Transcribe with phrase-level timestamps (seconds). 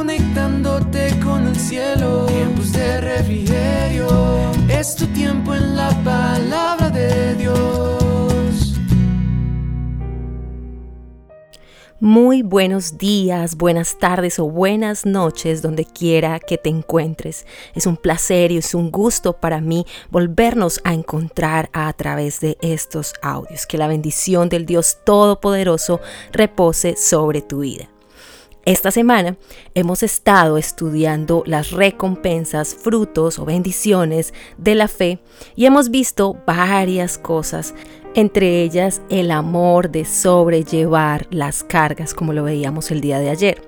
[0.00, 2.24] conectándote con el cielo.
[2.24, 4.08] Tiempos de refrigerio,
[4.70, 8.80] es tu tiempo en la palabra de Dios.
[12.00, 17.44] Muy buenos días, buenas tardes o buenas noches donde quiera que te encuentres.
[17.74, 22.56] Es un placer y es un gusto para mí volvernos a encontrar a través de
[22.62, 23.66] estos audios.
[23.66, 26.00] Que la bendición del Dios Todopoderoso
[26.32, 27.89] repose sobre tu vida.
[28.70, 29.36] Esta semana
[29.74, 35.18] hemos estado estudiando las recompensas, frutos o bendiciones de la fe
[35.56, 37.74] y hemos visto varias cosas
[38.14, 43.60] entre ellas el amor de sobrellevar las cargas, como lo veíamos el día de ayer.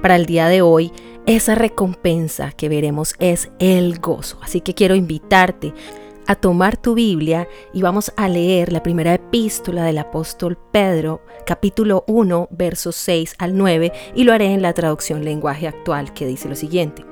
[0.00, 0.90] Para el día de hoy,
[1.26, 4.38] esa recompensa que veremos es el gozo.
[4.40, 9.84] Así que quiero invitarte a tomar tu Biblia y vamos a leer la primera epístola
[9.84, 15.24] del apóstol Pedro, capítulo 1, versos 6 al 9, y lo haré en la traducción
[15.24, 17.04] lenguaje actual que dice lo siguiente.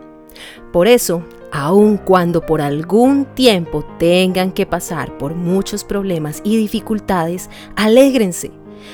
[0.73, 7.49] Por eso, aun cuando por algún tiempo tengan que pasar por muchos problemas y dificultades,
[7.77, 8.51] alégrense.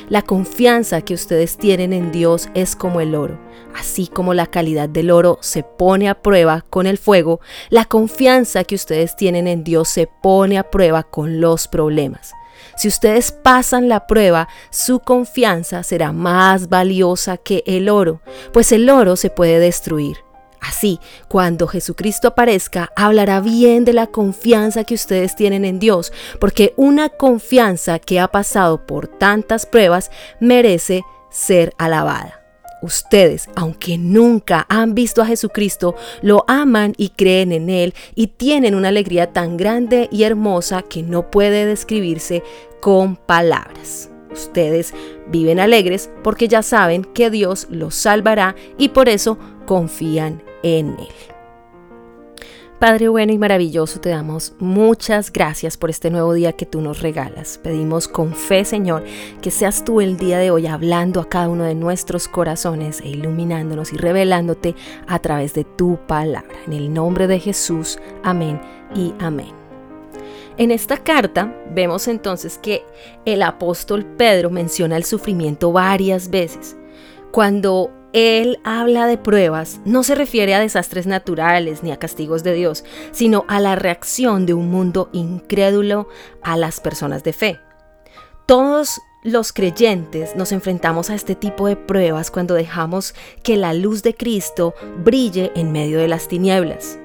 [0.09, 3.39] La confianza que ustedes tienen en Dios es como el oro.
[3.75, 8.65] Así como la calidad del oro se pone a prueba con el fuego, la confianza
[8.65, 12.33] que ustedes tienen en Dios se pone a prueba con los problemas.
[12.77, 18.21] Si ustedes pasan la prueba, su confianza será más valiosa que el oro,
[18.53, 20.17] pues el oro se puede destruir
[20.61, 26.75] Así, cuando Jesucristo aparezca, hablará bien de la confianza que ustedes tienen en Dios, porque
[26.77, 32.41] una confianza que ha pasado por tantas pruebas merece ser alabada.
[32.83, 38.75] Ustedes, aunque nunca han visto a Jesucristo, lo aman y creen en Él y tienen
[38.75, 42.43] una alegría tan grande y hermosa que no puede describirse
[42.81, 44.11] con palabras.
[44.33, 44.95] Ustedes
[45.29, 51.35] viven alegres porque ya saben que Dios los salvará y por eso confían en Él.
[52.81, 57.03] Padre bueno y maravilloso, te damos muchas gracias por este nuevo día que tú nos
[57.03, 57.59] regalas.
[57.59, 59.05] Pedimos con fe, Señor,
[59.43, 63.09] que seas tú el día de hoy hablando a cada uno de nuestros corazones e
[63.09, 64.75] iluminándonos y revelándote
[65.07, 66.57] a través de tu palabra.
[66.67, 68.59] En el nombre de Jesús, amén
[68.95, 69.53] y amén.
[70.57, 72.83] En esta carta vemos entonces que
[73.27, 76.79] el apóstol Pedro menciona el sufrimiento varias veces.
[77.31, 82.55] Cuando él habla de pruebas, no se refiere a desastres naturales ni a castigos de
[82.55, 86.09] Dios, sino a la reacción de un mundo incrédulo
[86.43, 87.61] a las personas de fe.
[88.47, 94.03] Todos los creyentes nos enfrentamos a este tipo de pruebas cuando dejamos que la luz
[94.03, 97.00] de Cristo brille en medio de las tinieblas.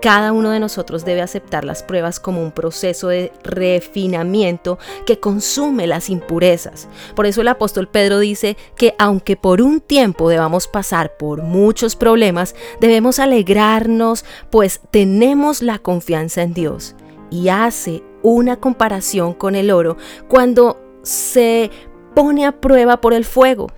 [0.00, 5.86] Cada uno de nosotros debe aceptar las pruebas como un proceso de refinamiento que consume
[5.86, 6.88] las impurezas.
[7.14, 11.96] Por eso el apóstol Pedro dice que aunque por un tiempo debamos pasar por muchos
[11.96, 16.94] problemas, debemos alegrarnos, pues tenemos la confianza en Dios.
[17.30, 21.70] Y hace una comparación con el oro cuando se
[22.14, 23.68] pone a prueba por el fuego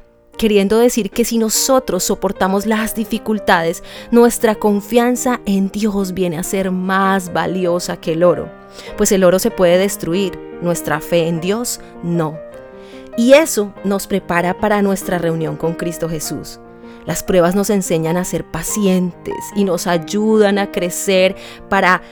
[0.42, 6.72] queriendo decir que si nosotros soportamos las dificultades, nuestra confianza en Dios viene a ser
[6.72, 8.50] más valiosa que el oro,
[8.97, 12.36] pues el oro se puede destruir, nuestra fe en Dios no.
[13.16, 16.58] Y eso nos prepara para nuestra reunión con Cristo Jesús.
[17.06, 21.36] Las pruebas nos enseñan a ser pacientes y nos ayudan a crecer
[21.69, 22.02] para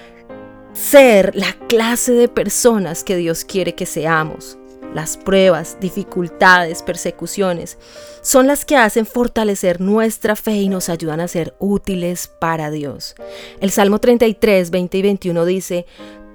[0.72, 4.59] ser la clase de personas que Dios quiere que seamos.
[4.94, 7.78] Las pruebas, dificultades, persecuciones
[8.22, 13.14] son las que hacen fortalecer nuestra fe y nos ayudan a ser útiles para Dios.
[13.60, 15.86] El Salmo 33, 20 y 21 dice,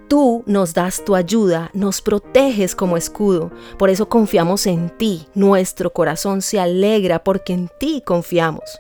[0.08, 3.52] Tú nos das tu ayuda, nos proteges como escudo.
[3.78, 5.28] Por eso confiamos en ti.
[5.34, 8.80] Nuestro corazón se alegra porque en ti confiamos.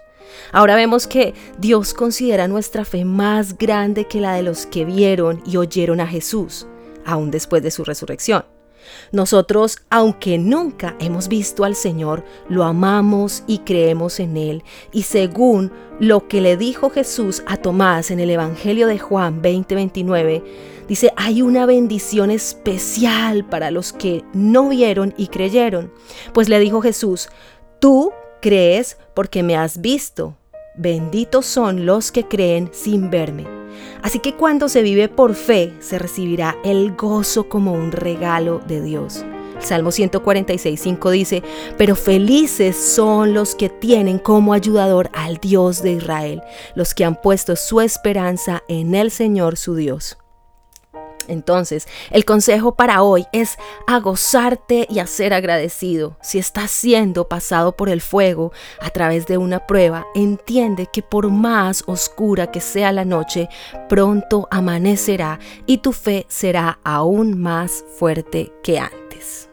[0.52, 5.42] Ahora vemos que Dios considera nuestra fe más grande que la de los que vieron
[5.46, 6.68] y oyeron a Jesús,
[7.06, 8.55] aún después de su resurrección.
[9.12, 14.64] Nosotros, aunque nunca hemos visto al Señor, lo amamos y creemos en Él.
[14.92, 20.44] Y según lo que le dijo Jesús a Tomás en el Evangelio de Juan 20:29,
[20.88, 25.92] dice, hay una bendición especial para los que no vieron y creyeron.
[26.34, 27.30] Pues le dijo Jesús,
[27.80, 28.12] tú
[28.42, 30.36] crees porque me has visto.
[30.78, 33.65] Benditos son los que creen sin verme.
[34.02, 38.82] Así que cuando se vive por fe, se recibirá el gozo como un regalo de
[38.82, 39.26] Dios.
[39.56, 41.44] El Salmo 146.5 dice,
[41.78, 46.42] pero felices son los que tienen como ayudador al Dios de Israel,
[46.76, 50.18] los que han puesto su esperanza en el Señor su Dios.
[51.28, 53.58] Entonces, el consejo para hoy es
[53.88, 56.18] a gozarte y a ser agradecido.
[56.22, 61.30] Si estás siendo pasado por el fuego a través de una prueba, entiende que por
[61.30, 63.50] más oscura que sea la noche,
[63.90, 69.50] pronto amanecerá y tu fe será aún más fuerte que antes.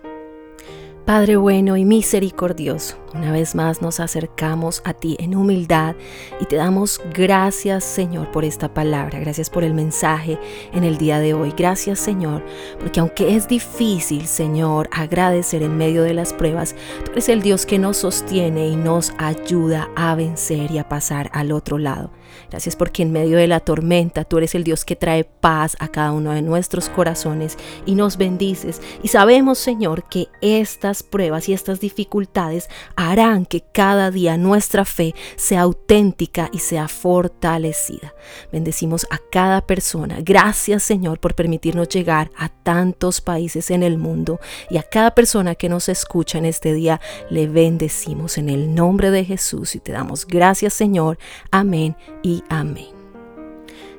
[1.05, 5.95] Padre bueno y misericordioso, una vez más nos acercamos a ti en humildad
[6.41, 10.39] y te damos gracias Señor por esta palabra, gracias por el mensaje
[10.73, 12.43] en el día de hoy, gracias Señor,
[12.81, 16.75] porque aunque es difícil Señor agradecer en medio de las pruebas,
[17.05, 21.31] tú eres el Dios que nos sostiene y nos ayuda a vencer y a pasar
[21.33, 22.11] al otro lado.
[22.51, 25.89] Gracias porque en medio de la tormenta tú eres el Dios que trae paz a
[25.89, 27.57] cada uno de nuestros corazones
[27.87, 28.81] y nos bendices.
[29.03, 32.69] Y sabemos, Señor, que estas pruebas y estas dificultades
[33.11, 38.15] harán que cada día nuestra fe sea auténtica y sea fortalecida.
[38.53, 40.19] Bendecimos a cada persona.
[40.23, 44.41] Gracias, Señor, por permitirnos llegar a tantos países en el mundo
[44.71, 47.01] y a cada persona que nos escucha en este día
[47.31, 51.19] le bendecimos en el nombre de Jesús y te damos gracias, Señor.
[51.51, 53.02] Amén y amén.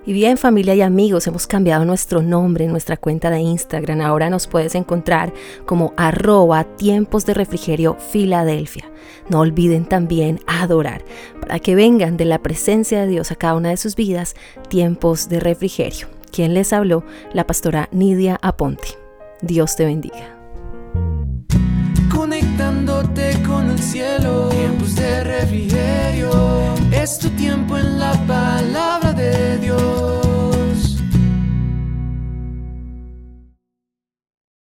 [0.05, 4.01] Y bien familia y amigos, hemos cambiado nuestro nombre en nuestra cuenta de Instagram.
[4.01, 5.33] Ahora nos puedes encontrar
[5.65, 8.91] como arroba tiempos de refrigerio Filadelfia.
[9.29, 11.05] No olviden también adorar
[11.39, 14.35] para que vengan de la presencia de Dios a cada una de sus vidas
[14.67, 16.07] tiempos de refrigerio.
[16.31, 18.97] Quien les habló, la pastora Nidia Aponte.
[19.41, 20.37] Dios te bendiga.
[22.13, 26.31] Conectándote con el cielo, tiempos de refrigerio,
[26.91, 29.02] es tu tiempo en la paz